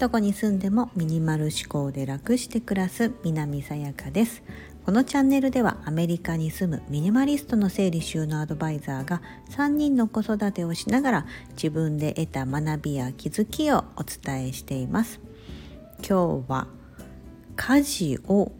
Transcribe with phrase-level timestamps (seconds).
[0.00, 4.42] どこに住んでもミニマル思考で楽して暮らす南さやかです。
[4.86, 9.20] このチャンネルではアメリカに住むミニマリストの整理収納アドバイザーが
[9.50, 15.20] 3人の子育てをしながら自分で得た学びや気づきをお伝えしています。
[15.98, 16.66] 今日は
[17.56, 18.52] 家事を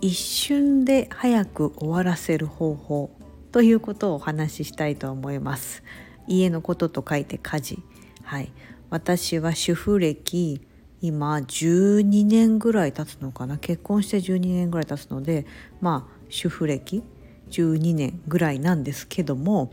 [0.00, 3.10] 一瞬で早く終わらせる方法
[3.52, 5.82] ということをお話ししたいと思います。
[6.28, 7.78] 家のことと書いて家事。
[8.22, 8.52] はい。
[8.90, 10.60] 私は主婦歴
[11.00, 13.58] 今12年ぐらい経つのかな。
[13.58, 15.46] 結婚して12年ぐらい経つので
[15.80, 17.02] まあ主婦歴
[17.50, 19.70] 12年ぐらいなんですけども、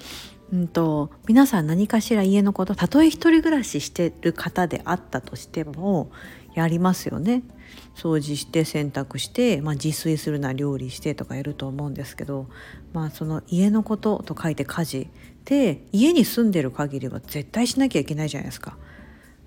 [0.52, 6.12] うんと、皆さん何かしら家のことたとえ一人暮らししてる方であったとしても
[6.56, 7.44] やりますよね。
[7.96, 12.48] 掃除して洗濯して、まあ、自炊するな料理してとかやると思うんですけど、
[12.94, 15.10] まあ、その家のことと書いて家事
[15.46, 18.78] で家に住んでる限りは絶対しなきゃいけないじゃないですか。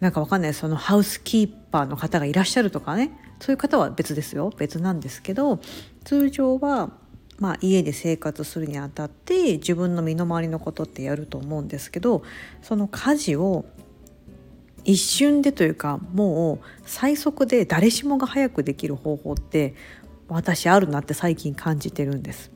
[0.01, 5.59] なんかわかんないそのハウスキーパーの方がいらっしゃるとかねそういう方は別ですよ別なんですけど
[6.04, 6.91] 通常は
[7.38, 12.23] まあ、家で生活するにあたって自分の身の回りのことってやると思うんですけど
[12.63, 13.66] その家事を
[14.87, 19.74] 一瞬でというかもう最速で誰しもが早くできる方法って
[20.29, 22.51] 私あるなって最近感じてるんです。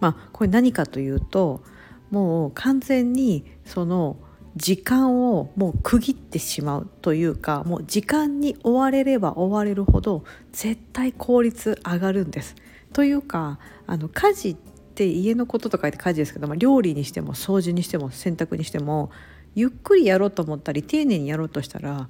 [0.00, 1.62] まあ、これ何かというと
[2.10, 4.16] もう完全にその
[4.56, 12.54] 時間をもう区切ってしまうというかもう時間に追われれば追われるほど絶対効率上がるんです。
[12.92, 14.56] というかあの家事っ
[14.94, 19.10] て家のこととか言って家事ですけど、まあ、料理にしても掃除にしても洗濯にしても
[19.54, 22.08] ゆっくりやろうと思ったり丁寧にやろうとしたら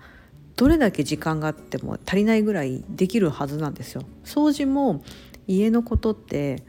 [0.57, 4.03] どれだけ時間があっても足りないぐらいできるはずなんですよ。
[4.25, 5.03] 掃除も
[5.47, 6.63] 家のことって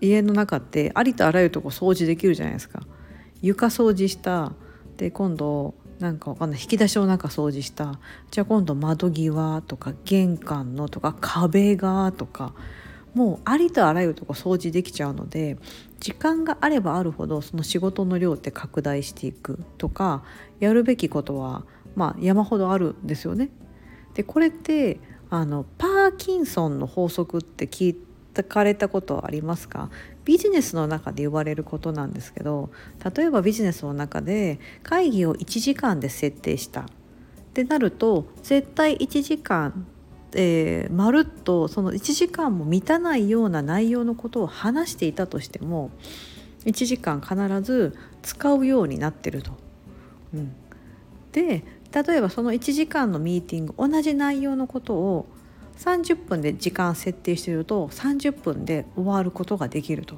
[0.00, 2.82] 家の中ってありとあらゆるとこ掃除できるじゃないですか。
[3.40, 4.52] 床掃除した
[4.96, 7.98] で今度なんかわかんない引き出しをなんか掃除した
[8.30, 12.54] じゃあ今度窓際とか玄関のとか壁がとか
[13.14, 15.58] もうありとあらゆるとこ掃除できちゃうので
[16.00, 20.24] 時間があればあるほどその仕事の量って拡大していくとか
[20.60, 21.64] やるべきことは
[21.94, 23.50] まあ山ほどあるんですよね。
[24.14, 24.98] でこれって
[25.30, 27.96] あのパーキンソンの法則って聞
[28.48, 29.90] かれたことありますか？
[30.24, 32.70] ビジネスの中で言われることなんですけど
[33.14, 36.84] 例えばビジネスの中で会議を1時間で設定したっ
[37.52, 39.86] てなると絶対1時間
[40.34, 45.90] えー、まるっとその1時間も満たないような内容のことを話していたとしても
[46.64, 49.52] 1時間必ず使うようになってると。
[50.34, 50.54] うん、
[51.32, 55.26] で例えばその1時間のミーティング同じ内容のことを
[55.78, 60.16] 30分で時間設定してると30分で終わることができると。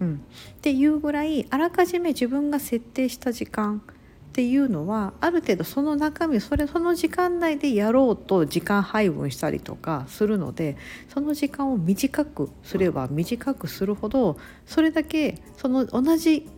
[0.00, 3.82] うん、っていうぐらいあらかじめ自分が設定した時間
[4.30, 10.76] っていうのはある程度その中身それその時間内でやろうと時間配分したりとかするので
[11.08, 16.48] その時間を短くすれば短くするほどそれだけその同じ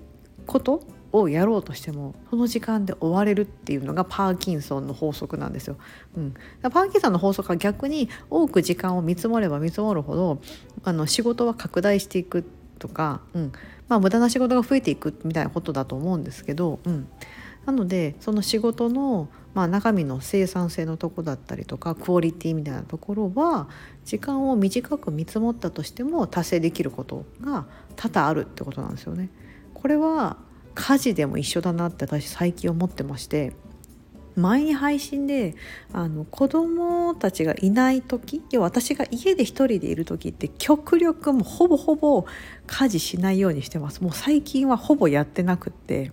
[0.46, 0.82] こと
[1.12, 5.76] をやろうとしてもその時間で終われるっていうのがパーキンソンの法則なんですよ。
[6.16, 10.40] うん、パーキンソンの法則は逆に多く時間を見積もれば見積もるほど
[10.84, 12.44] あの仕事は拡大していく
[12.78, 13.52] とか、うん。
[13.88, 17.08] まあ、無駄な仕事が増えていくみたいなことだと思うんですけど、うん、
[17.66, 23.68] なのでその仕事の、まあ、中身の生産性のとこだったりとかクオリティみたいなところは
[24.04, 29.30] 時間を短く見積もったとしても達成できることが多々あるってことなんですよね。
[29.74, 30.36] これは
[30.74, 33.52] 家事でも一緒だなって私最近思ってまして
[34.36, 35.54] 前に配信で
[35.92, 42.24] あの子供たちがいない時要は私が家で一人でいる時って極力もほぼほぼ
[42.66, 46.12] 家事しないようにしてますもう最近はほぼやってなくって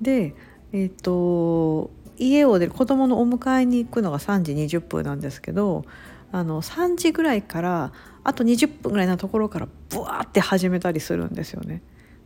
[0.00, 0.34] で
[0.72, 5.84] えっ、ー、と家を出る子供のお迎えに行くのが3時20分なんですけど
[6.32, 7.92] あの3時ぐらいから
[8.24, 11.82] あと20分ぐらいのところからブワーって始めたりするんですよね。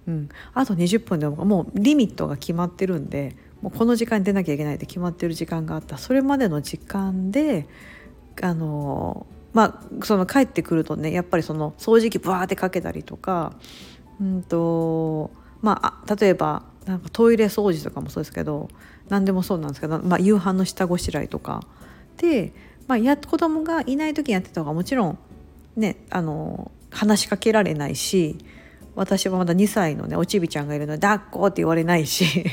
[0.09, 7.69] うん、あと20分でもうリミットが決まってるんでもうこの時間に出なきゃいけないって決まってる時間があったそれまでの時間で
[8.41, 13.53] あのまあその帰ってくるとねやっぱりその掃除機ブワーってかけたりとか
[14.21, 15.31] うんと
[15.61, 18.69] まあ例えばなんかトイレ掃除とかもそうですけど
[19.09, 21.63] 何でもそうなんですけど、まあ、夕飯の下ごしらえとか。
[22.17, 22.53] で、
[22.87, 25.19] まあ、や子供がいない時にやってた方がもちろん
[25.77, 28.37] ねあの話しかけられないし
[28.95, 32.45] 私はまだ2歳のねおちびちゃんがいるので「抱っこ」って言われないし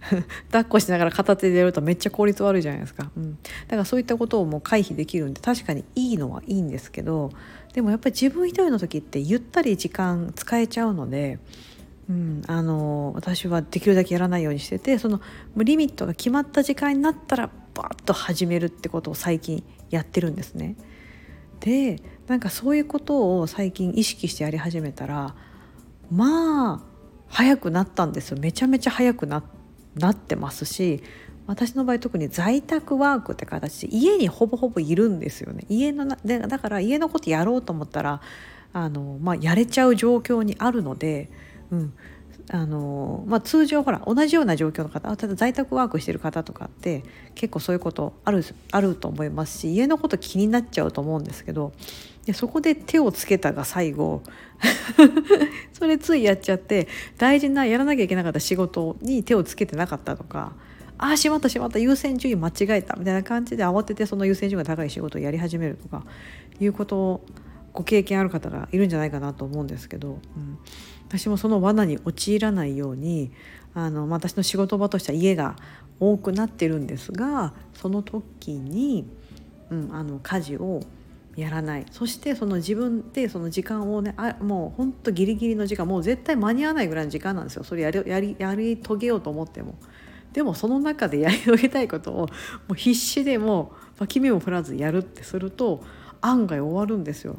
[0.52, 7.30] 抱っこしながら片手でやるとめっちゃ効率悪いじゃないですか、うん、だからそういったことをもう回避できるんで確かにいいのはいいんですけど
[7.72, 11.38] でもやっぱり自分一人の時ってゆったり時間使えちゃうので
[12.08, 15.20] うん、あの私はできるだけやらないようにしててその
[15.56, 20.76] リミットが決まった時間になったらバッと始めるってことを最近やってるんですね。
[21.60, 25.34] でなんかそういうことを最近意識してやり始めたら
[26.10, 26.80] まあ
[27.26, 31.02] 早くなったんですよめちゃめちゃ早くなってますし
[31.46, 38.20] 私の場合特に在宅ワークって形で家にほぼほぼいるんですよね家のでだから家のことやろうと思ったら
[38.72, 41.30] あの、まあ、やれちゃう状況にあるので、
[41.70, 41.92] うん。
[42.50, 47.04] あのまあ、通常ほら同じような状況の方ただ在宅ワークしてる方とかって
[47.34, 48.42] 結構そういうことある
[48.72, 51.72] あると思いますし家のこと気になっちゃうと思うんですけど
[52.24, 54.22] でそこで手をつけたが最後
[55.74, 56.88] それついやっちゃって
[57.18, 60.52] 大事なやらなきゃいけなかった仕事に手をつけてなかったとか
[60.96, 66.04] ああしまったしまった優先順位間違えたみたいな感じで慌ててその優先順位が高い仕事をやり始めるとか
[66.60, 67.24] いうことを
[67.78, 70.58] ご経験ある方がいるんじゃないかなと思うんですけど、うん、
[71.06, 73.30] 私もその罠に陥らないように
[73.72, 75.54] あの私の仕事場としては家が
[76.00, 79.08] 多くなってるんですがその時に、
[79.70, 80.80] うん、あの家事を
[81.36, 89.78] やらないそしてその自分でその時間をねあもうほんとギリギリの時間もう絶対間に合わないぐらいの時間なんですよそれやりやりやり遂げようと思っても。
[90.32, 92.28] でもその中でやり遂げたいことをも
[92.72, 95.82] う必死でも脇目を振らずやるってすると
[96.20, 97.36] 案外終わるんですよ。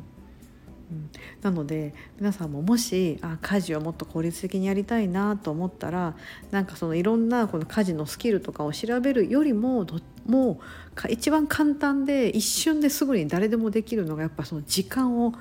[0.91, 1.09] うん、
[1.41, 6.15] なので皆さんももしあ家事をもっと効率的にやりたいなと思ったら
[6.51, 9.85] なんかそのいろんなこの家事のスキルとかを調べるよりも
[10.25, 15.33] もう一番簡単で一瞬ですぐに誰でもできるのがやっぱその時間を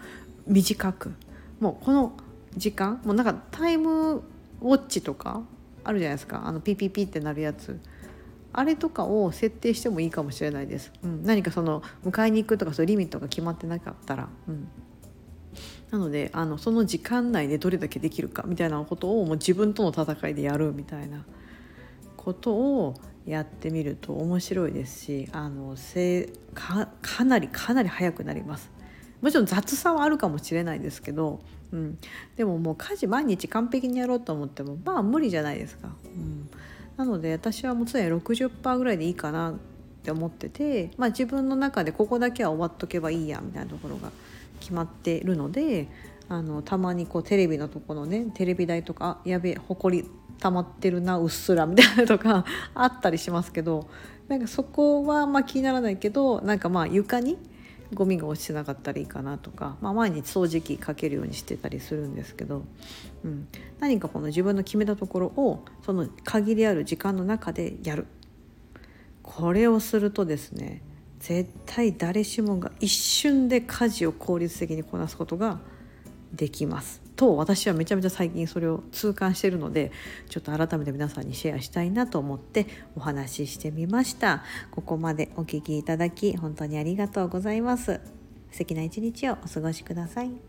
[0.47, 1.13] 短く。
[1.61, 2.13] もうこの
[2.57, 4.23] 時間もうなんかタイム
[4.61, 5.43] ウォッチとか
[5.83, 6.47] あるじゃないですか。
[6.47, 7.81] あのピピピってなるやつ。
[8.53, 14.69] あれとかを設定してもいいかもしれないです、うん、何かその迎えに行くとかそういうリミットが決まってなかったら、うん、
[15.91, 21.25] なのであのその時間内でどれだけできるかみたいなことをもう自分との戦いでやるみたいな
[22.17, 22.95] ことを
[23.27, 28.71] やってみると面白いですしあのせかかなりかなり早くなります。
[29.21, 31.41] もちろん雑さはあるかもしれないですけど、
[31.73, 31.99] うん、
[32.37, 35.89] でももう家事毎日完璧にやろうと思ってもまあ無理じゃないですか。
[36.05, 36.49] うん、
[36.97, 39.55] なので私はもう常に60%ぐらいでいいかなっ
[40.05, 44.13] て思ってて、まあ、自分の中でここだけは終わっとけばいいやみたいなところが
[44.61, 45.89] 決まってるので
[46.29, 50.05] あのたまにこうテレビのとこのねテレビ台とかやべえほこり
[50.39, 52.45] 溜まってるなうっすらみたいなとか
[52.75, 53.89] あったりしますけど
[54.29, 57.39] なんかそこはま気にならないけどなんかまあ床に
[57.95, 62.65] ゴミが落ちてなかったらいいかなとか、まあ、毎日掃除機かけるようにしてたりするんですけど、
[63.25, 63.49] うん、
[63.81, 68.07] 何かこの自分の決めたところをその限りある時間の中でやる。
[69.23, 70.83] これをするとですね
[71.19, 75.59] 絶対誰しもが一瞬で家事を効率的にこなすことが
[76.33, 77.03] できます。
[77.17, 79.91] と私はめちゃめちゃ最近それを痛感しているので
[80.29, 84.45] ちょっと改めて皆さんにシェアしたいなと思ってお話ししてみました。
[84.71, 88.01] ここまでお聴きいただき本当にありがとうございます。
[88.51, 90.48] 素敵な一日をお過ごしください。